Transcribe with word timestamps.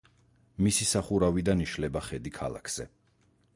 მისი 0.67 0.87
სახურავიდან 0.91 1.63
იშლება 1.67 2.03
ხედი 2.09 2.35
ქალაქზე. 2.41 2.89